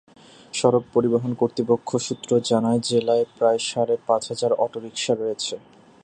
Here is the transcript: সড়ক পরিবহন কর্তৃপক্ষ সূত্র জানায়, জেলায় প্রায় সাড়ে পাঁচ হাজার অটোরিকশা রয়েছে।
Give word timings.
সড়ক 0.53 0.83
পরিবহন 0.93 1.31
কর্তৃপক্ষ 1.33 1.89
সূত্র 2.05 2.29
জানায়, 2.49 2.79
জেলায় 2.89 3.25
প্রায় 3.37 3.59
সাড়ে 3.69 3.95
পাঁচ 4.07 4.23
হাজার 4.31 4.51
অটোরিকশা 4.63 5.13
রয়েছে। 5.15 5.55